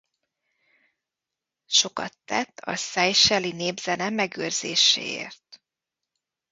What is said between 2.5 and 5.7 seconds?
a Seychelle-i népzene megőrzéséért.